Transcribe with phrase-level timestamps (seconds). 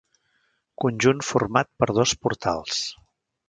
[0.83, 2.85] Conjunt format per dos portals.